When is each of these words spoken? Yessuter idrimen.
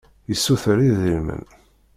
Yessuter 0.29 0.77
idrimen. 0.87 1.43